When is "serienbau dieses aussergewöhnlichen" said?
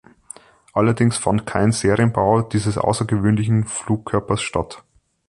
1.71-3.65